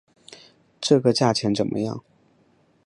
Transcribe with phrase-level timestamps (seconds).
[0.81, 2.03] 这个价钱怎么样？